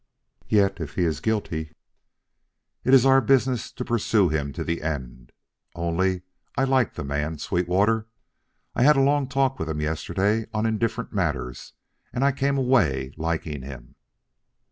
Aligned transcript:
"Yet, 0.47 0.79
if 0.81 0.95
he 0.95 1.03
is 1.03 1.19
guilty" 1.19 1.73
"It 2.83 2.91
is 2.95 3.05
our 3.05 3.21
business 3.21 3.71
to 3.73 3.85
pursue 3.85 4.29
him 4.29 4.51
to 4.53 4.63
the 4.63 4.81
end. 4.81 5.31
Only, 5.75 6.23
I 6.57 6.63
like 6.63 6.95
the 6.95 7.03
man, 7.03 7.37
Sweetwater. 7.37 8.07
I 8.73 8.81
had 8.81 8.97
a 8.97 9.01
long 9.01 9.27
talk 9.29 9.59
with 9.59 9.69
him 9.69 9.79
yesterday 9.79 10.47
on 10.55 10.65
indifferent 10.65 11.13
matters 11.13 11.73
and 12.11 12.23
I 12.23 12.31
came 12.31 12.57
away 12.57 13.13
liking 13.15 13.61
him." 13.61 13.93